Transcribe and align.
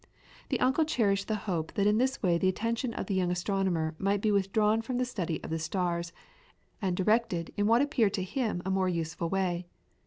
The 0.49 0.59
uncle 0.59 0.83
cherished 0.83 1.27
the 1.27 1.35
hope 1.45 1.73
that 1.73 1.85
in 1.85 1.99
this 1.99 2.23
way 2.23 2.39
the 2.39 2.47
attention 2.47 2.91
of 2.95 3.05
the 3.05 3.13
young 3.13 3.29
astronomer 3.29 3.93
might 3.99 4.19
be 4.19 4.31
withdrawn 4.31 4.81
from 4.81 4.97
the 4.97 5.05
study 5.05 5.39
of 5.43 5.51
the 5.51 5.59
stars 5.59 6.11
and 6.81 6.97
directed 6.97 7.53
in 7.55 7.67
what 7.67 7.83
appeared 7.83 8.15
to 8.15 8.23
him 8.23 8.63
a 8.65 8.71
more 8.71 8.89
useful 8.89 9.29
way. 9.29 9.67